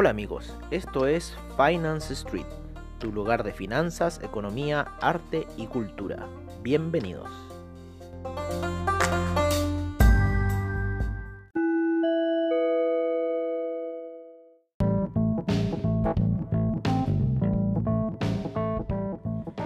Hola 0.00 0.08
amigos, 0.08 0.56
esto 0.70 1.06
es 1.06 1.36
Finance 1.58 2.14
Street, 2.14 2.46
tu 2.98 3.12
lugar 3.12 3.44
de 3.44 3.52
finanzas, 3.52 4.18
economía, 4.22 4.92
arte 5.02 5.46
y 5.58 5.66
cultura. 5.66 6.26
Bienvenidos. 6.62 7.28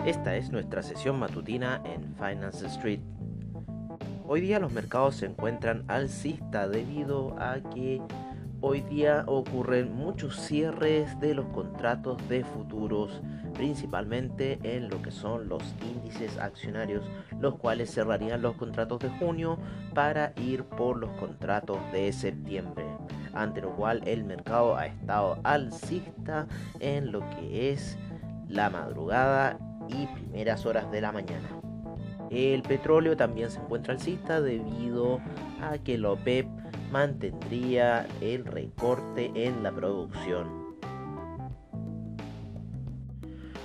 Esta 0.04 0.34
es 0.34 0.50
nuestra 0.50 0.82
sesión 0.82 1.20
matutina 1.20 1.80
en 1.84 2.12
Finance 2.16 2.66
Street. 2.66 2.98
Hoy 4.26 4.40
día 4.40 4.58
los 4.58 4.72
mercados 4.72 5.14
se 5.14 5.26
encuentran 5.26 5.84
alcista 5.86 6.66
debido 6.66 7.38
a 7.38 7.60
que 7.72 8.02
Hoy 8.66 8.80
día 8.80 9.24
ocurren 9.26 9.94
muchos 9.94 10.40
cierres 10.40 11.20
de 11.20 11.34
los 11.34 11.44
contratos 11.48 12.16
de 12.30 12.44
futuros, 12.44 13.20
principalmente 13.52 14.58
en 14.62 14.88
lo 14.88 15.02
que 15.02 15.10
son 15.10 15.50
los 15.50 15.62
índices 15.82 16.38
accionarios, 16.38 17.04
los 17.40 17.56
cuales 17.56 17.92
cerrarían 17.92 18.40
los 18.40 18.56
contratos 18.56 19.00
de 19.00 19.10
junio 19.10 19.58
para 19.92 20.32
ir 20.36 20.64
por 20.64 20.96
los 20.96 21.10
contratos 21.18 21.76
de 21.92 22.10
septiembre, 22.10 22.86
ante 23.34 23.60
lo 23.60 23.76
cual 23.76 24.00
el 24.06 24.24
mercado 24.24 24.78
ha 24.78 24.86
estado 24.86 25.38
alcista 25.44 26.46
en 26.80 27.12
lo 27.12 27.20
que 27.36 27.70
es 27.70 27.98
la 28.48 28.70
madrugada 28.70 29.58
y 29.90 30.06
primeras 30.06 30.64
horas 30.64 30.90
de 30.90 31.02
la 31.02 31.12
mañana. 31.12 31.63
El 32.30 32.62
petróleo 32.62 33.16
también 33.16 33.50
se 33.50 33.60
encuentra 33.60 33.94
alcista 33.94 34.40
debido 34.40 35.20
a 35.62 35.78
que 35.78 35.98
la 35.98 36.10
OPEP 36.10 36.46
mantendría 36.90 38.06
el 38.20 38.44
recorte 38.44 39.30
en 39.34 39.62
la 39.62 39.72
producción. 39.72 40.64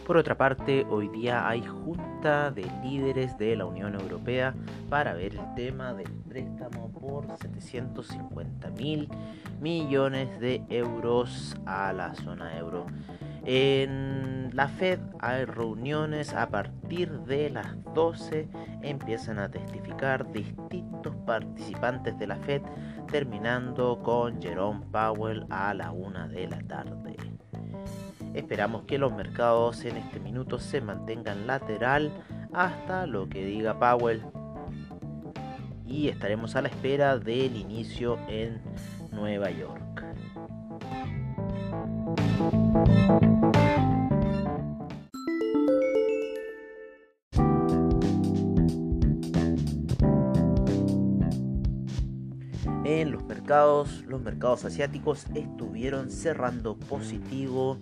Por 0.09 0.17
otra 0.17 0.35
parte, 0.35 0.87
hoy 0.89 1.07
día 1.09 1.47
hay 1.47 1.61
junta 1.61 2.49
de 2.49 2.65
líderes 2.83 3.37
de 3.37 3.55
la 3.55 3.65
Unión 3.65 3.93
Europea 3.93 4.55
para 4.89 5.13
ver 5.13 5.35
el 5.35 5.53
tema 5.53 5.93
del 5.93 6.11
préstamo 6.27 6.91
por 6.91 7.27
750 7.37 8.71
mil 8.71 9.07
millones 9.61 10.39
de 10.39 10.63
euros 10.69 11.55
a 11.67 11.93
la 11.93 12.15
zona 12.15 12.57
euro. 12.57 12.87
En 13.45 14.51
la 14.53 14.67
Fed 14.67 14.99
hay 15.19 15.45
reuniones 15.45 16.33
a 16.33 16.49
partir 16.49 17.11
de 17.21 17.49
las 17.49 17.67
12, 17.93 18.49
empiezan 18.81 19.39
a 19.39 19.49
testificar 19.49 20.31
distintos 20.31 21.15
participantes 21.25 22.17
de 22.19 22.27
la 22.27 22.35
Fed 22.37 22.61
terminando 23.11 24.01
con 24.03 24.41
Jerome 24.41 24.85
Powell 24.91 25.45
a 25.49 25.73
la 25.73 25.91
una 25.91 26.27
de 26.27 26.47
la 26.47 26.59
tarde. 26.59 27.15
Esperamos 28.33 28.83
que 28.83 28.97
los 28.97 29.13
mercados 29.13 29.83
en 29.85 29.97
este 29.97 30.19
minuto 30.19 30.59
se 30.59 30.81
mantengan 30.81 31.47
lateral 31.47 32.11
hasta 32.53 33.07
lo 33.07 33.27
que 33.27 33.43
diga 33.43 33.79
Powell 33.79 34.21
y 35.85 36.09
estaremos 36.09 36.55
a 36.55 36.61
la 36.61 36.67
espera 36.67 37.17
del 37.17 37.55
inicio 37.55 38.19
en 38.27 38.61
Nueva 39.11 39.49
York. 39.49 40.05
En 52.85 53.11
los 53.11 53.23
mercados, 53.25 54.03
los 54.07 54.21
mercados 54.21 54.65
asiáticos 54.65 55.25
estuvieron 55.35 56.09
cerrando 56.09 56.77
positivo 56.77 57.77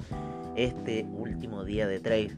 este 0.55 1.05
último 1.11 1.63
día 1.63 1.87
de 1.87 1.99
trade. 1.99 2.35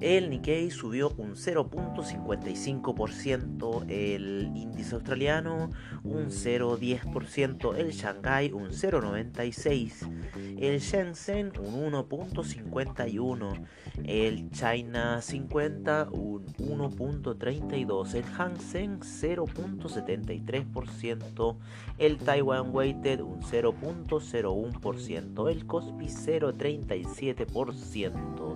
El 0.00 0.28
Nikkei 0.28 0.70
subió 0.70 1.14
un 1.16 1.36
0.55%, 1.36 3.86
el 3.88 4.52
índice 4.54 4.94
australiano 4.94 5.70
un 6.04 6.26
0.10%, 6.26 7.76
el 7.76 7.92
Shanghai 7.92 8.52
un 8.52 8.72
0.96%, 8.72 10.60
el 10.60 10.80
Shenzhen 10.80 11.52
un 11.58 11.92
1.51%, 11.92 13.64
el 14.04 14.50
China 14.50 15.22
50 15.22 16.10
un 16.12 16.44
1.32%, 16.44 18.14
el 18.14 18.24
Hang 18.24 18.60
Seng 18.60 19.00
0.73%, 19.00 21.56
el 21.96 22.18
Taiwan 22.18 22.68
Weighted 22.70 23.22
un 23.22 23.40
0.01%, 23.40 25.50
el 25.50 25.66
Kospi 25.66 26.06
0.37% 26.06 28.55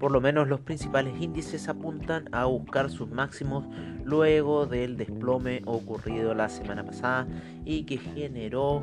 Por 0.00 0.12
lo 0.12 0.20
menos 0.22 0.48
los 0.48 0.60
principales 0.60 1.12
índices 1.20 1.68
apuntan 1.68 2.30
a 2.32 2.46
buscar 2.46 2.88
sus 2.88 3.10
máximos 3.10 3.66
luego 4.02 4.64
del 4.64 4.96
desplome 4.96 5.60
ocurrido 5.66 6.34
la 6.34 6.48
semana 6.48 6.84
pasada 6.84 7.28
y 7.66 7.84
que 7.84 7.98
generó 7.98 8.82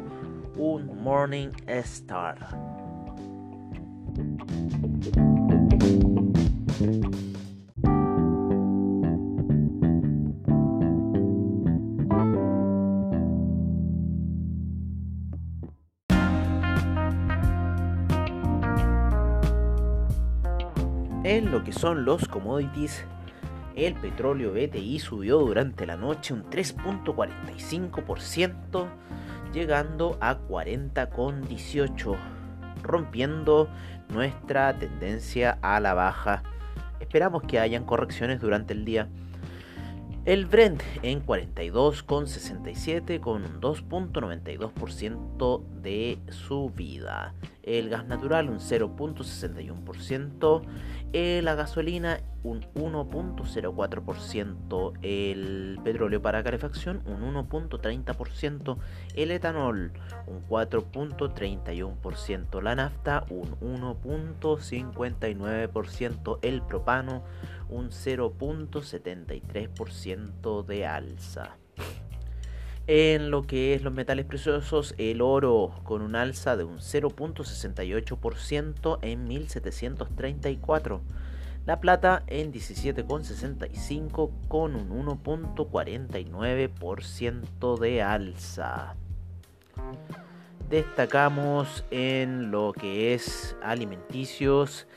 un 0.56 1.02
Morning 1.02 1.50
Star. 1.66 2.38
En 21.28 21.52
lo 21.52 21.64
que 21.66 21.74
son 21.74 22.06
los 22.06 22.26
commodities, 22.30 23.04
el 23.76 23.96
petróleo 23.96 24.54
BTI 24.54 25.00
subió 25.00 25.40
durante 25.40 25.86
la 25.86 25.98
noche 25.98 26.34
un 26.34 26.50
3.45%, 26.50 28.88
llegando 29.52 30.18
a 30.22 30.38
40,18, 30.38 32.16
rompiendo 32.82 33.68
nuestra 34.08 34.80
tendencia 34.80 35.60
a 35.62 35.82
la 35.82 35.94
baja. 35.94 36.44
Esperamos 37.02 37.44
que 37.44 37.60
hayan 37.60 37.84
correcciones 37.84 38.40
durante 38.40 38.72
el 38.72 38.86
día. 38.86 39.10
El 40.28 40.46
Brent 40.46 40.84
en 41.04 41.26
42,67 41.26 43.20
con 43.22 43.46
un 43.46 43.62
2.92% 43.62 45.64
de 45.82 46.20
subida. 46.28 47.34
El 47.64 47.88
gas 47.88 48.06
natural 48.08 48.50
un 48.50 48.60
0.61%. 48.60 51.42
La 51.42 51.56
gasolina 51.56 52.20
un 52.44 52.62
1.04%, 52.76 54.94
el 55.02 55.80
petróleo 55.84 56.22
para 56.22 56.44
calefacción 56.44 57.02
un 57.06 57.34
1.30%, 57.34 58.78
el 59.16 59.32
etanol 59.32 59.92
un 60.28 60.48
4.31%, 60.48 62.62
la 62.62 62.76
nafta 62.76 63.26
un 63.30 63.60
1.59%, 63.60 66.40
el 66.42 66.62
propano 66.62 67.24
un 67.70 67.90
0.73% 67.90 70.66
de 70.66 70.86
alza. 70.86 71.58
En 72.88 73.30
lo 73.32 73.44
que 73.44 73.74
es 73.74 73.84
los 73.84 73.92
metales 73.92 74.26
preciosos, 74.26 74.96
el 74.98 75.22
oro 75.22 75.74
con 75.84 76.02
un 76.02 76.16
alza 76.16 76.56
de 76.56 76.64
un 76.64 76.78
0.68% 76.78 79.00
en 79.02 79.28
1734. 79.28 81.02
La 81.66 81.82
plata 81.82 82.24
en 82.28 82.54
17,65 82.54 84.32
con 84.48 84.78
un 84.78 85.06
1.49% 85.06 87.78
de 87.78 88.02
alza. 88.02 88.96
Destacamos 90.70 91.84
en 91.92 92.52
lo 92.52 92.72
que 92.72 93.14
es 93.14 93.58
alimenticios 93.62 94.88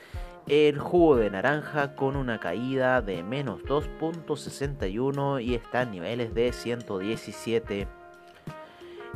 el 0.47 0.79
jugo 0.79 1.15
de 1.17 1.29
naranja 1.29 1.95
con 1.95 2.15
una 2.15 2.39
caída 2.39 3.01
de 3.01 3.23
menos 3.23 3.61
2.61 3.63 5.43
y 5.43 5.55
está 5.55 5.83
en 5.83 5.91
niveles 5.91 6.33
de 6.33 6.51
117. 6.51 7.87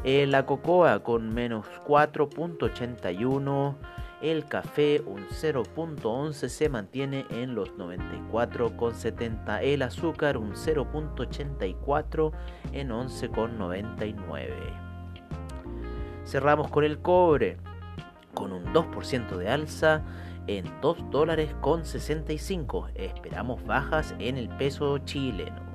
La 0.06 0.46
cocoa 0.46 1.00
con 1.00 1.34
menos 1.34 1.66
4.81. 1.88 3.76
El 4.22 4.46
café 4.46 5.02
un 5.06 5.28
0.11 5.28 6.48
se 6.48 6.70
mantiene 6.70 7.26
en 7.32 7.56
los 7.56 7.74
94.70. 7.76 9.60
El 9.62 9.82
azúcar 9.82 10.38
un 10.38 10.54
0.84 10.54 12.32
en 12.72 12.90
11.99. 12.90 14.52
Cerramos 16.24 16.70
con 16.70 16.84
el 16.84 17.00
cobre 17.00 17.58
con 18.34 18.52
un 18.52 18.66
2% 18.74 19.38
de 19.38 19.50
alza 19.50 20.04
en 20.48 20.66
2 20.82 21.12
dólares 21.12 21.54
con 21.62 21.86
65. 21.86 22.90
Esperamos 22.96 23.64
bajas 23.66 24.16
en 24.20 24.38
el 24.38 24.50
peso 24.50 24.98
chileno. 25.00 25.75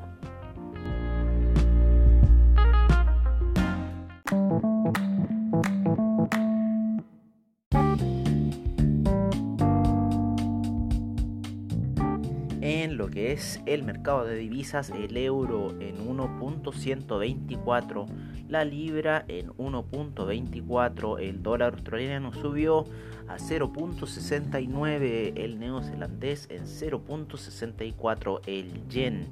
Lo 13.01 13.09
que 13.09 13.33
es 13.33 13.61
el 13.65 13.83
mercado 13.83 14.27
de 14.27 14.37
divisas, 14.37 14.91
el 14.91 15.17
euro 15.17 15.71
en 15.81 16.07
1.124, 16.07 18.07
la 18.47 18.67
libra 18.67 19.25
en 19.27 19.49
1.24, 19.53 21.19
el 21.19 21.43
dólar 21.43 21.73
australiano 21.73 22.35
subió 22.35 22.85
a 23.27 23.39
0.69, 23.39 25.33
el 25.35 25.59
neozelandés 25.59 26.47
en 26.51 26.65
0.64, 26.65 28.41
el 28.47 28.87
yen 28.91 29.29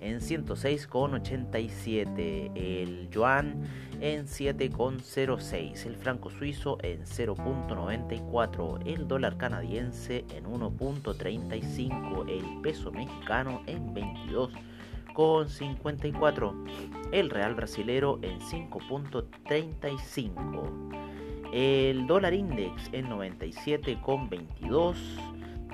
en 0.00 0.20
106,87, 0.20 2.52
el 2.54 3.10
yuan 3.10 3.64
en 4.00 4.26
7,06, 4.26 5.86
el 5.86 5.96
franco 5.96 6.30
suizo 6.30 6.78
en 6.82 7.04
0.94, 7.04 8.86
el 8.86 9.08
dólar 9.08 9.36
canadiense 9.36 10.24
en 10.34 10.44
1.35, 10.44 12.28
el 12.28 12.60
peso 12.62 12.92
mexicano 12.92 13.62
en 13.66 13.92
22,54, 13.94 16.54
el 17.12 17.30
real 17.30 17.54
brasilero 17.54 18.18
en 18.22 18.40
5.35 18.40 20.98
el 21.52 22.06
dólar 22.06 22.32
index 22.34 22.90
en 22.92 23.08
97,22, 23.08 24.96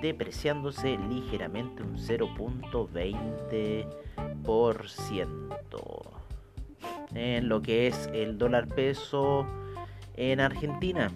depreciándose 0.00 0.96
ligeramente 0.98 1.82
un 1.82 1.96
0.20%. 1.96 4.03
En 7.14 7.48
lo 7.48 7.62
que 7.62 7.86
es 7.86 8.10
el 8.12 8.36
dólar 8.38 8.66
peso 8.68 9.46
en 10.16 10.40
Argentina, 10.40 11.10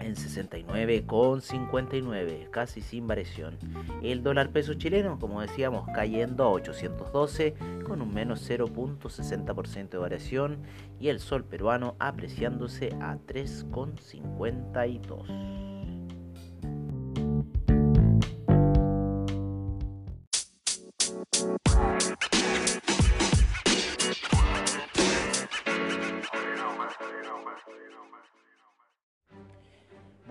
en 0.00 0.14
69,59, 0.14 2.50
casi 2.50 2.80
sin 2.80 3.06
variación. 3.06 3.58
El 4.02 4.22
dólar 4.22 4.48
peso 4.50 4.72
chileno, 4.74 5.18
como 5.18 5.40
decíamos, 5.40 5.88
cayendo 5.94 6.44
a 6.44 6.50
812 6.50 7.54
con 7.84 8.02
un 8.02 8.14
menos 8.14 8.48
0.60% 8.48 9.88
de 9.88 9.98
variación 9.98 10.58
y 11.00 11.08
el 11.08 11.18
sol 11.20 11.44
peruano 11.44 11.96
apreciándose 11.98 12.90
a 13.00 13.16
3,52. 13.16 15.75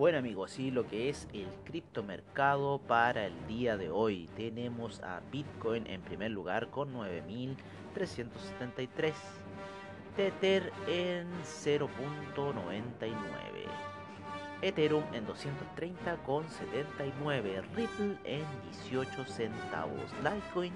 Bueno 0.05 0.19
amigos, 0.19 0.51
sí, 0.51 0.69
lo 0.69 0.85
que 0.85 1.09
es 1.09 1.27
el 1.33 1.47
criptomercado 1.63 2.77
para 2.77 3.25
el 3.25 3.33
día 3.47 3.75
de 3.75 3.89
hoy. 3.89 4.29
Tenemos 4.37 5.01
a 5.01 5.19
Bitcoin 5.31 5.87
en 5.87 6.01
primer 6.01 6.29
lugar 6.29 6.69
con 6.69 6.93
9.373. 6.93 9.13
Tether 10.15 10.71
en 10.87 11.27
0.99. 11.41 13.09
Ethereum 14.61 15.03
en 15.11 15.25
230 15.25 16.17
con 16.17 16.47
79. 16.49 17.63
Ripple 17.75 18.15
en 18.25 18.45
18 18.83 19.25
centavos. 19.25 20.03
Litecoin 20.23 20.73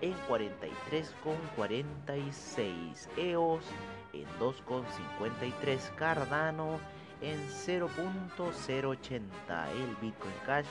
en 0.00 0.14
43 0.26 1.14
con 1.22 1.36
46. 1.54 3.08
EOS 3.16 3.64
en 4.12 4.26
2,53. 4.40 5.94
Cardano 5.94 6.80
en 6.80 7.01
0.080, 7.22 9.70
el 9.70 9.96
Bitcoin 10.00 10.34
Cash 10.44 10.66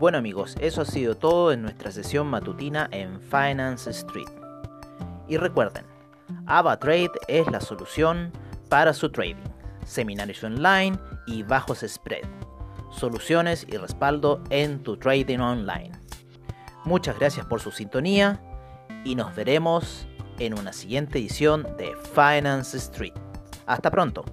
Bueno 0.00 0.16
amigos, 0.16 0.56
eso 0.60 0.80
ha 0.80 0.86
sido 0.86 1.14
todo 1.14 1.52
en 1.52 1.60
nuestra 1.60 1.92
sesión 1.92 2.26
matutina 2.26 2.88
en 2.90 3.20
Finance 3.20 3.90
Street. 3.90 4.39
Y 5.30 5.36
recuerden, 5.36 5.86
AvaTrade 6.46 7.12
es 7.28 7.46
la 7.46 7.60
solución 7.60 8.32
para 8.68 8.92
su 8.92 9.10
trading. 9.10 9.36
seminarios 9.86 10.42
online 10.42 10.98
y 11.26 11.44
bajos 11.44 11.84
spread. 11.86 12.24
Soluciones 12.90 13.64
y 13.68 13.76
respaldo 13.76 14.42
en 14.50 14.82
tu 14.82 14.96
trading 14.96 15.38
online. 15.38 15.92
Muchas 16.84 17.16
gracias 17.18 17.46
por 17.46 17.60
su 17.60 17.70
sintonía 17.70 18.40
y 19.04 19.14
nos 19.14 19.34
veremos 19.36 20.08
en 20.40 20.58
una 20.58 20.72
siguiente 20.72 21.18
edición 21.18 21.62
de 21.78 21.94
Finance 22.12 22.76
Street. 22.76 23.14
Hasta 23.66 23.90
pronto. 23.90 24.24